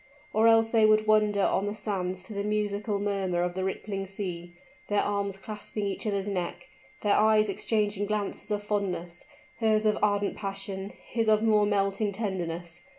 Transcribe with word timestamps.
Or 0.33 0.47
else 0.47 0.71
they 0.71 0.83
would 0.83 1.05
wander 1.05 1.43
on 1.43 1.67
the 1.67 1.75
sands 1.75 2.25
to 2.25 2.33
the 2.33 2.43
musical 2.43 2.97
murmur 2.97 3.43
of 3.43 3.53
the 3.53 3.63
rippling 3.63 4.07
sea, 4.07 4.53
their 4.87 5.03
arms 5.03 5.37
clasping 5.37 5.85
each 5.85 6.07
other's 6.07 6.27
neck 6.27 6.69
their 7.01 7.15
eyes 7.17 7.49
exchanging 7.49 8.07
glances 8.07 8.49
of 8.49 8.63
fondness 8.63 9.25
hers 9.59 9.85
of 9.85 9.99
ardent 10.01 10.37
passion, 10.37 10.93
his 11.05 11.27
of 11.27 11.43
more 11.43 11.67
melting 11.67 12.11
tenderness. 12.13 12.81